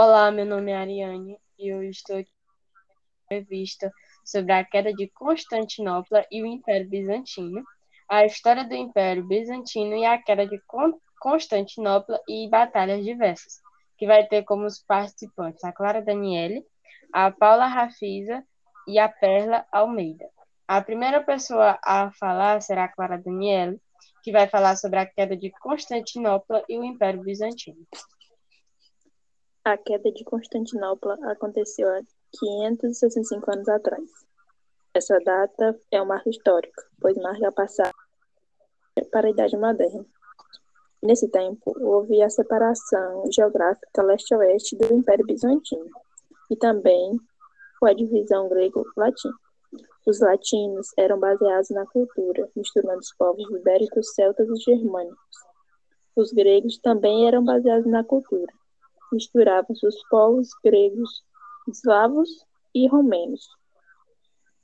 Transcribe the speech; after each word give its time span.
Olá, 0.00 0.30
meu 0.30 0.46
nome 0.46 0.70
é 0.70 0.76
Ariane 0.76 1.36
e 1.58 1.66
eu 1.66 1.82
estou 1.82 2.18
aqui 2.18 2.30
com 3.28 3.34
revista 3.34 3.92
sobre 4.24 4.52
a 4.52 4.64
queda 4.64 4.94
de 4.94 5.08
Constantinopla 5.08 6.24
e 6.30 6.40
o 6.40 6.46
Império 6.46 6.88
Bizantino, 6.88 7.64
a 8.08 8.24
história 8.24 8.62
do 8.62 8.76
Império 8.76 9.26
Bizantino 9.26 9.96
e 9.96 10.04
a 10.04 10.16
queda 10.22 10.46
de 10.46 10.62
Constantinopla 11.18 12.20
e 12.28 12.48
batalhas 12.48 13.04
diversas, 13.04 13.54
que 13.98 14.06
vai 14.06 14.24
ter 14.24 14.44
como 14.44 14.68
participantes 14.86 15.64
a 15.64 15.72
Clara 15.72 16.00
Daniele, 16.00 16.64
a 17.12 17.32
Paula 17.32 17.66
Rafisa 17.66 18.44
e 18.86 19.00
a 19.00 19.08
Perla 19.08 19.66
Almeida. 19.72 20.30
A 20.68 20.80
primeira 20.80 21.24
pessoa 21.24 21.76
a 21.82 22.12
falar 22.12 22.62
será 22.62 22.84
a 22.84 22.88
Clara 22.88 23.18
Daniele, 23.18 23.80
que 24.22 24.30
vai 24.30 24.46
falar 24.46 24.76
sobre 24.76 25.00
a 25.00 25.06
queda 25.06 25.36
de 25.36 25.50
Constantinopla 25.50 26.62
e 26.68 26.78
o 26.78 26.84
Império 26.84 27.20
Bizantino. 27.20 27.84
A 29.68 29.76
queda 29.76 30.10
de 30.10 30.24
Constantinopla 30.24 31.18
aconteceu 31.30 31.86
há 31.90 32.00
565 32.40 33.52
anos 33.52 33.68
atrás. 33.68 34.10
Essa 34.94 35.18
data 35.18 35.78
é 35.90 36.00
um 36.00 36.06
marco 36.06 36.30
histórico, 36.30 36.82
pois 36.98 37.14
marca 37.18 37.48
a 37.48 37.52
passagem 37.52 37.92
para 39.12 39.26
a 39.26 39.30
Idade 39.30 39.58
Moderna. 39.58 40.06
Nesse 41.02 41.28
tempo, 41.28 41.76
houve 41.82 42.22
a 42.22 42.30
separação 42.30 43.30
geográfica 43.30 44.02
leste-oeste 44.02 44.74
do 44.74 44.90
Império 44.94 45.26
Bizantino 45.26 45.84
e 46.50 46.56
também 46.56 47.20
a 47.84 47.92
divisão 47.92 48.48
grego-latina. 48.48 49.34
Os 50.06 50.18
latinos 50.18 50.88
eram 50.96 51.20
baseados 51.20 51.68
na 51.68 51.84
cultura, 51.84 52.48
misturando 52.56 53.00
os 53.00 53.12
povos 53.18 53.46
ibéricos, 53.50 54.14
celtas 54.14 54.48
e 54.48 54.62
germânicos. 54.62 55.36
Os 56.16 56.32
gregos 56.32 56.78
também 56.78 57.28
eram 57.28 57.44
baseados 57.44 57.84
na 57.84 58.02
cultura, 58.02 58.50
misturavam-se 59.12 59.86
os 59.86 59.96
povos 60.08 60.48
gregos, 60.64 61.22
eslavos 61.68 62.28
e 62.74 62.86
romenos. 62.88 63.48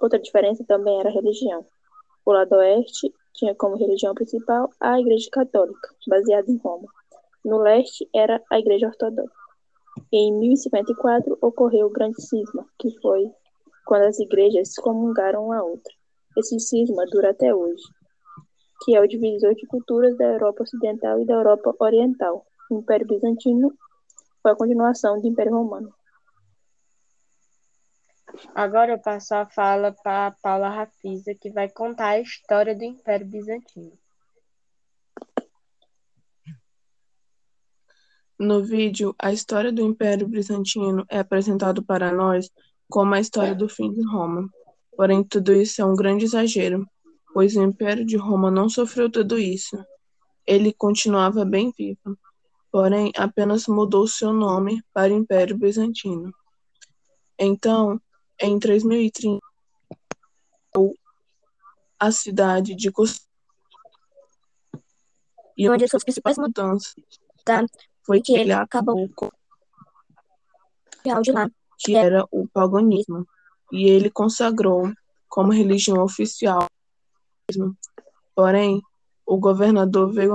Outra 0.00 0.18
diferença 0.18 0.64
também 0.64 0.98
era 1.00 1.08
a 1.08 1.12
religião. 1.12 1.66
O 2.24 2.32
lado 2.32 2.52
oeste 2.56 3.12
tinha 3.34 3.54
como 3.54 3.76
religião 3.76 4.14
principal 4.14 4.70
a 4.80 5.00
Igreja 5.00 5.28
Católica, 5.30 5.94
baseada 6.06 6.50
em 6.50 6.58
Roma. 6.58 6.88
No 7.44 7.58
leste 7.58 8.08
era 8.14 8.42
a 8.50 8.58
Igreja 8.58 8.88
Ortodoxa. 8.88 9.32
Em 10.12 10.32
1054 10.32 11.38
ocorreu 11.40 11.86
o 11.86 11.90
Grande 11.90 12.20
Cisma, 12.22 12.64
que 12.78 12.90
foi 13.00 13.30
quando 13.84 14.02
as 14.02 14.18
igrejas 14.18 14.74
comungaram 14.74 15.46
uma 15.46 15.58
a 15.58 15.64
outra. 15.64 15.92
Esse 16.36 16.60
cisma 16.60 17.04
dura 17.06 17.30
até 17.30 17.54
hoje, 17.54 17.82
que 18.84 18.94
é 18.94 19.00
o 19.00 19.08
divisor 19.08 19.54
de 19.54 19.66
culturas 19.66 20.16
da 20.18 20.26
Europa 20.26 20.62
Ocidental 20.62 21.20
e 21.20 21.24
da 21.24 21.34
Europa 21.34 21.74
Oriental. 21.80 22.44
O 22.70 22.78
Império 22.78 23.06
Bizantino 23.06 23.72
foi 24.42 24.52
a 24.52 24.56
continuação 24.56 25.20
do 25.20 25.26
Império 25.26 25.52
Romano. 25.52 25.92
Agora 28.54 28.92
eu 28.92 28.98
passo 28.98 29.34
a 29.34 29.46
fala 29.46 29.92
para 29.92 30.26
a 30.26 30.30
Paula 30.30 30.68
Rafisa, 30.68 31.34
que 31.34 31.50
vai 31.50 31.68
contar 31.68 32.08
a 32.08 32.20
história 32.20 32.74
do 32.74 32.84
Império 32.84 33.26
Bizantino. 33.26 33.98
No 38.38 38.62
vídeo, 38.62 39.14
a 39.18 39.32
história 39.32 39.72
do 39.72 39.82
Império 39.82 40.28
Bizantino 40.28 41.04
é 41.08 41.18
apresentado 41.18 41.82
para 41.82 42.12
nós 42.12 42.48
como 42.88 43.14
a 43.14 43.20
história 43.20 43.54
do 43.54 43.68
fim 43.68 43.92
de 43.92 44.06
Roma. 44.06 44.48
Porém, 44.96 45.24
tudo 45.24 45.52
isso 45.52 45.82
é 45.82 45.84
um 45.84 45.96
grande 45.96 46.24
exagero, 46.24 46.86
pois 47.34 47.56
o 47.56 47.62
Império 47.62 48.04
de 48.04 48.16
Roma 48.16 48.50
não 48.50 48.68
sofreu 48.68 49.10
tudo 49.10 49.38
isso. 49.38 49.76
Ele 50.46 50.72
continuava 50.72 51.44
bem 51.44 51.72
vivo, 51.76 52.16
porém 52.70 53.12
apenas 53.16 53.66
mudou 53.66 54.06
seu 54.06 54.32
nome 54.32 54.82
para 54.92 55.12
Império 55.12 55.56
Bizantino. 55.56 56.32
Então, 57.38 58.00
em 58.40 58.58
3030, 58.58 59.40
a 61.98 62.12
cidade 62.12 62.74
de 62.74 62.90
Constantinople 62.92 63.28
e 65.56 65.68
uma 65.68 65.76
de 65.76 65.88
suas 65.88 66.04
principais 66.04 66.38
mudanças 66.38 66.94
tá? 67.44 67.64
foi 68.04 68.22
que 68.22 68.32
ele 68.32 68.52
acabou 68.52 69.08
com 69.14 69.26
o 69.26 71.20
de 71.20 71.32
lá, 71.32 71.50
que 71.78 71.96
era 71.96 72.24
o 72.30 72.46
paganismo, 72.46 73.26
e 73.72 73.88
ele 73.88 74.10
consagrou 74.10 74.92
como 75.28 75.52
religião 75.52 76.02
oficial. 76.02 76.68
Porém, 78.34 78.82
o 79.26 79.38
governador 79.38 80.12
veio 80.12 80.32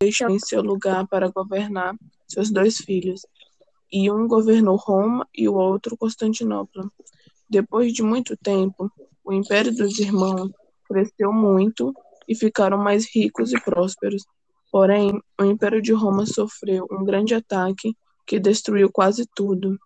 deixar 0.00 0.30
em 0.30 0.38
seu 0.38 0.62
lugar 0.62 1.06
para 1.06 1.28
governar 1.28 1.96
seus 2.28 2.50
dois 2.50 2.76
filhos, 2.76 3.22
e 3.90 4.10
um 4.10 4.26
governou 4.26 4.76
Roma 4.76 5.26
e 5.34 5.48
o 5.48 5.54
outro 5.54 5.96
Constantinopla. 5.96 6.90
Depois 7.48 7.92
de 7.92 8.02
muito 8.02 8.36
tempo, 8.36 8.90
o 9.24 9.32
império 9.32 9.74
dos 9.74 9.98
irmãos 9.98 10.50
cresceu 10.84 11.32
muito 11.32 11.94
e 12.28 12.34
ficaram 12.34 12.76
mais 12.76 13.06
ricos 13.14 13.52
e 13.52 13.60
prósperos. 13.60 14.24
Porém, 14.70 15.20
o 15.40 15.44
império 15.44 15.80
de 15.80 15.92
Roma 15.92 16.26
sofreu 16.26 16.86
um 16.90 17.04
grande 17.04 17.34
ataque 17.34 17.96
que 18.26 18.40
destruiu 18.40 18.90
quase 18.90 19.24
tudo. 19.34 19.78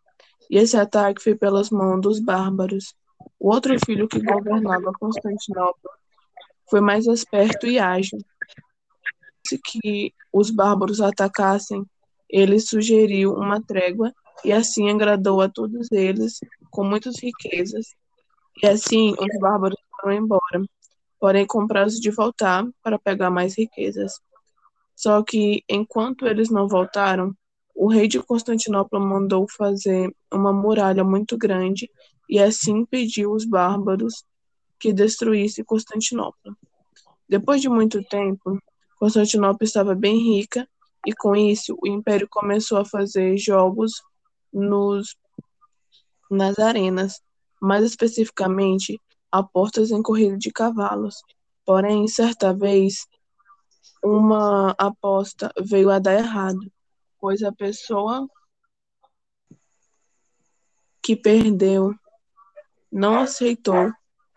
E 0.51 0.57
esse 0.57 0.77
ataque 0.77 1.23
foi 1.23 1.35
pelas 1.35 1.71
mãos 1.71 2.01
dos 2.01 2.19
bárbaros. 2.19 2.95
O 3.39 3.53
outro 3.53 3.77
filho 3.85 4.09
que 4.09 4.21
governava 4.21 4.91
Constantinopla 4.99 5.91
foi 6.69 6.81
mais 6.81 7.07
esperto 7.07 7.67
e 7.67 7.79
ágil. 7.79 8.19
Se 9.51 9.59
que 9.59 10.15
os 10.33 10.49
bárbaros 10.49 11.01
atacassem, 11.01 11.85
ele 12.29 12.61
sugeriu 12.61 13.35
uma 13.35 13.61
trégua 13.61 14.15
e 14.45 14.53
assim 14.53 14.89
agradou 14.89 15.41
a 15.41 15.49
todos 15.49 15.91
eles 15.91 16.39
com 16.71 16.85
muitas 16.85 17.19
riquezas. 17.21 17.87
E 18.63 18.69
assim 18.69 19.11
os 19.11 19.41
bárbaros 19.41 19.77
foram 19.91 20.15
embora, 20.15 20.63
porém 21.19 21.45
com 21.45 21.67
prazo 21.67 22.01
de 22.01 22.13
voltar 22.13 22.65
para 22.81 22.97
pegar 22.97 23.29
mais 23.29 23.59
riquezas. 23.59 24.21
Só 24.95 25.21
que 25.21 25.65
enquanto 25.69 26.29
eles 26.29 26.49
não 26.49 26.69
voltaram, 26.69 27.35
o 27.75 27.89
rei 27.89 28.07
de 28.07 28.23
Constantinopla 28.23 29.01
mandou 29.01 29.49
fazer 29.49 30.15
uma 30.33 30.53
muralha 30.53 31.03
muito 31.03 31.37
grande 31.37 31.91
e 32.29 32.39
assim 32.39 32.83
impediu 32.83 33.33
os 33.33 33.45
bárbaros 33.45 34.23
que 34.79 34.93
destruíssem 34.93 35.65
Constantinopla. 35.65 36.55
Depois 37.29 37.61
de 37.61 37.69
muito 37.69 38.01
tempo, 38.05 38.57
Constantinopla 39.01 39.65
estava 39.65 39.95
bem 39.95 40.19
rica 40.19 40.69
e 41.07 41.15
com 41.15 41.35
isso 41.35 41.75
o 41.83 41.89
império 41.89 42.29
começou 42.31 42.77
a 42.77 42.85
fazer 42.85 43.39
jogos 43.39 43.93
nos 44.53 45.17
nas 46.31 46.59
arenas, 46.59 47.21
mais 47.61 47.83
especificamente 47.83 49.01
apostas 49.33 49.91
em 49.91 50.03
corrida 50.03 50.37
de 50.37 50.53
cavalos. 50.53 51.17
Porém, 51.65 52.07
certa 52.07 52.53
vez, 52.55 53.07
uma 54.05 54.75
aposta 54.79 55.51
veio 55.59 55.91
a 55.91 55.99
dar 55.99 56.15
errado, 56.15 56.71
pois 57.19 57.43
a 57.43 57.51
pessoa 57.51 58.29
que 61.03 61.17
perdeu 61.17 61.95
não 62.93 63.19
aceitou 63.19 63.91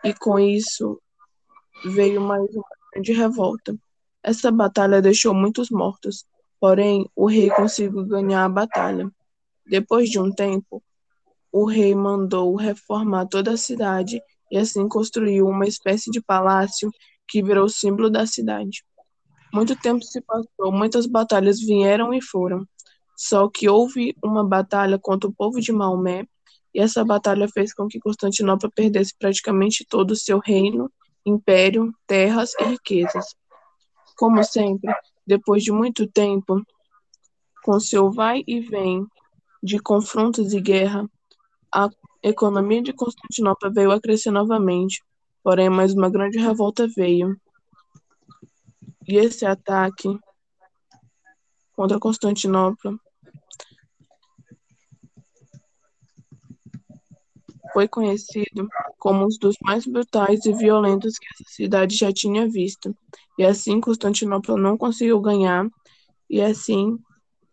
e 0.04 0.14
com 0.14 0.40
isso 0.40 1.00
veio 1.86 2.22
mais 2.22 2.50
uma 2.56 2.66
grande 2.94 3.12
revolta. 3.12 3.78
Essa 4.24 4.52
batalha 4.52 5.02
deixou 5.02 5.34
muitos 5.34 5.70
mortos, 5.70 6.26
Porém, 6.64 7.12
o 7.14 7.26
rei 7.26 7.50
conseguiu 7.50 8.06
ganhar 8.06 8.46
a 8.46 8.48
batalha. 8.48 9.12
Depois 9.68 10.10
de 10.10 10.18
um 10.18 10.32
tempo, 10.32 10.82
o 11.52 11.66
rei 11.66 11.94
mandou 11.94 12.56
reformar 12.56 13.26
toda 13.26 13.52
a 13.52 13.58
cidade 13.58 14.22
e 14.50 14.58
assim 14.58 14.88
construiu 14.88 15.46
uma 15.46 15.68
espécie 15.68 16.10
de 16.10 16.22
palácio 16.22 16.90
que 17.28 17.44
virou 17.44 17.68
símbolo 17.68 18.10
da 18.10 18.26
cidade. 18.26 18.82
Muito 19.54 19.76
tempo 19.76 20.06
se 20.06 20.22
passou, 20.22 20.72
muitas 20.72 21.06
batalhas 21.06 21.60
vieram 21.60 22.14
e 22.14 22.22
foram. 22.22 22.66
Só 23.18 23.50
que 23.50 23.68
houve 23.68 24.16
uma 24.24 24.48
batalha 24.48 24.98
contra 24.98 25.30
o 25.30 25.34
povo 25.34 25.60
de 25.60 25.74
Maomé, 25.74 26.26
e 26.74 26.80
essa 26.80 27.04
batalha 27.04 27.46
fez 27.50 27.74
com 27.74 27.90
que 27.90 28.00
Constantinopla 28.00 28.72
perdesse 28.74 29.14
praticamente 29.20 29.86
todo 29.86 30.12
o 30.12 30.16
seu 30.16 30.40
reino, 30.40 30.90
império, 31.26 31.94
terras 32.08 32.54
e 32.58 32.64
riquezas. 32.64 33.36
Como 34.16 34.44
sempre, 34.44 34.94
depois 35.26 35.64
de 35.64 35.72
muito 35.72 36.08
tempo, 36.08 36.62
com 37.64 37.80
seu 37.80 38.12
vai 38.12 38.44
e 38.46 38.60
vem 38.60 39.06
de 39.62 39.80
confrontos 39.80 40.54
e 40.54 40.60
guerra, 40.60 41.10
a 41.74 41.90
economia 42.22 42.82
de 42.82 42.94
Constantinopla 42.94 43.72
veio 43.72 43.92
a 43.92 44.02
crescer 44.02 44.32
novamente, 44.32 45.02
porém 45.42 45.70
mais 45.70 45.94
uma 45.94 46.10
grande 46.10 46.38
revolta 46.38 46.88
veio. 46.88 47.36
E 49.08 49.18
esse 49.18 49.46
ataque 49.46 50.18
contra 51.74 52.00
Constantinopla 52.00 52.98
foi 57.74 57.88
conhecido 57.88 58.70
como 59.00 59.26
um 59.26 59.28
dos 59.40 59.58
mais 59.62 59.86
brutais 59.86 60.46
e 60.46 60.54
violentos 60.54 61.18
que 61.18 61.26
essa 61.34 61.44
cidade 61.50 61.96
já 61.96 62.14
tinha 62.14 62.48
visto. 62.48 62.96
E 63.38 63.44
assim 63.44 63.82
Constantinopla 63.82 64.56
não 64.58 64.78
conseguiu 64.78 65.20
ganhar, 65.20 65.68
e 66.30 66.42
assim 66.42 66.98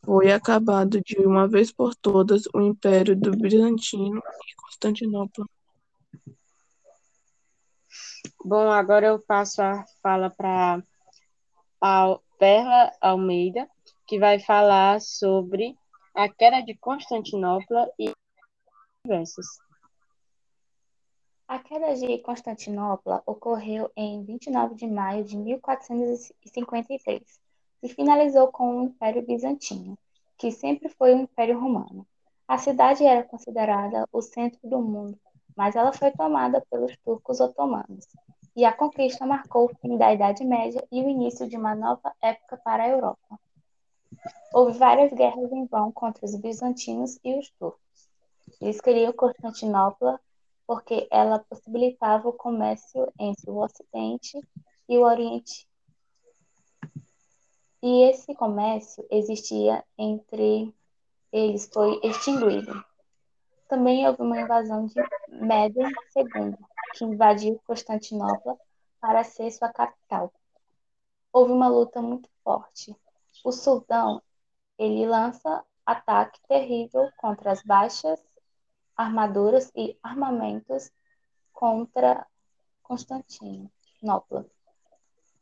foi 0.05 0.31
acabado 0.33 1.01
de 1.01 1.19
uma 1.19 1.49
vez 1.49 1.73
por 1.73 1.95
todas 1.95 2.43
o 2.55 2.61
Império 2.61 3.17
do 3.17 3.31
Bizantino 3.33 4.19
e 4.19 4.55
Constantinopla. 4.57 5.47
Bom, 8.45 8.71
agora 8.71 9.07
eu 9.07 9.19
passo 9.19 9.63
a 9.63 9.85
fala 10.03 10.31
para 10.31 10.83
a 11.81 12.19
Perla 12.39 12.93
Almeida, 13.01 13.69
que 14.07 14.19
vai 14.19 14.39
falar 14.39 15.01
sobre 15.01 15.77
a 16.15 16.29
queda 16.29 16.63
de 16.63 16.75
Constantinopla 16.77 17.91
e 17.99 18.13
diversas. 19.05 19.47
A 21.51 21.59
queda 21.59 21.95
de 21.97 22.17
Constantinopla 22.19 23.25
ocorreu 23.27 23.91
em 23.97 24.23
29 24.23 24.77
de 24.77 24.87
maio 24.87 25.25
de 25.25 25.37
1453 25.37 27.41
e 27.83 27.89
finalizou 27.89 28.53
com 28.53 28.79
o 28.79 28.85
Império 28.85 29.27
Bizantino, 29.27 29.99
que 30.39 30.53
sempre 30.53 30.89
foi 30.89 31.13
o 31.13 31.19
Império 31.19 31.59
Romano. 31.59 32.07
A 32.47 32.57
cidade 32.57 33.05
era 33.05 33.25
considerada 33.25 34.09
o 34.13 34.23
centro 34.23 34.61
do 34.63 34.81
mundo, 34.81 35.19
mas 35.57 35.75
ela 35.75 35.93
foi 35.93 36.13
tomada 36.13 36.65
pelos 36.71 36.97
turcos 36.99 37.41
otomanos, 37.41 38.07
e 38.55 38.65
a 38.65 38.73
conquista 38.73 39.27
marcou 39.27 39.65
o 39.65 39.75
fim 39.75 39.99
da 39.99 40.15
Idade 40.15 40.45
Média 40.45 40.87
e 40.89 41.03
o 41.03 41.09
início 41.09 41.49
de 41.49 41.57
uma 41.57 41.75
nova 41.75 42.15
época 42.23 42.59
para 42.59 42.85
a 42.85 42.89
Europa. 42.91 43.41
Houve 44.55 44.79
várias 44.79 45.13
guerras 45.13 45.51
em 45.51 45.67
vão 45.67 45.91
contra 45.91 46.25
os 46.25 46.37
bizantinos 46.37 47.19
e 47.25 47.37
os 47.37 47.51
turcos. 47.59 48.09
Eles 48.61 48.81
queriam 48.81 49.13
Constantinopla 49.13 50.21
porque 50.71 51.09
ela 51.11 51.41
possibilitava 51.41 52.29
o 52.29 52.33
comércio 52.33 53.13
entre 53.19 53.51
o 53.51 53.57
Ocidente 53.57 54.39
e 54.89 54.97
o 54.97 55.03
Oriente. 55.03 55.67
E 57.83 58.05
esse 58.09 58.33
comércio 58.37 59.05
existia 59.11 59.85
entre 59.99 60.73
eles 61.33 61.69
foi 61.75 61.99
extinguido. 62.05 62.85
Também 63.67 64.07
houve 64.07 64.23
uma 64.23 64.41
invasão 64.41 64.87
de 64.87 64.95
Méden 65.29 65.89
II, 66.15 66.57
que 66.95 67.05
invadiu 67.05 67.61
Constantinopla 67.67 68.57
para 69.01 69.25
ser 69.25 69.51
sua 69.51 69.73
capital. 69.73 70.33
Houve 71.33 71.51
uma 71.51 71.67
luta 71.67 72.01
muito 72.01 72.31
forte. 72.45 72.95
O 73.45 73.51
sultão 73.51 74.23
ele 74.79 75.05
lança 75.05 75.65
ataque 75.85 76.39
terrível 76.47 77.11
contra 77.19 77.51
as 77.51 77.61
baixas 77.65 78.30
armaduras 79.01 79.73
e 79.75 79.99
armamentos 80.03 80.93
contra 81.55 82.27
Constantinopla. 82.83 84.45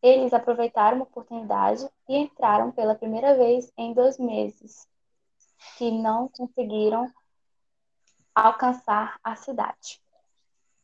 Eles 0.01 0.33
aproveitaram 0.33 1.01
a 1.01 1.03
oportunidade 1.03 1.89
e 2.09 2.17
entraram 2.17 2.71
pela 2.71 2.95
primeira 2.95 3.35
vez 3.35 3.73
em 3.77 3.93
dois 3.93 4.17
meses, 4.17 4.87
que 5.77 5.91
não 5.91 6.29
conseguiram 6.29 7.13
alcançar 8.33 9.19
a 9.25 9.35
cidade 9.35 10.01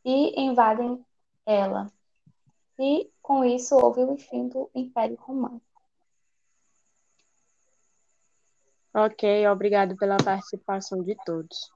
e 0.04 0.40
invadem 0.42 1.04
ela. 1.46 1.86
E 2.76 3.08
com 3.22 3.44
isso 3.44 3.76
houve 3.76 4.02
o 4.02 4.16
fim 4.16 4.48
do 4.48 4.68
Império 4.74 5.16
Romano. 5.20 5.62
Ok, 8.92 9.46
obrigado 9.46 9.96
pela 9.96 10.16
participação 10.16 11.04
de 11.04 11.14
todos. 11.24 11.72